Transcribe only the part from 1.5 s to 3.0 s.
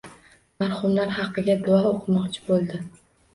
duo o‘qimoqchi bo‘ldi.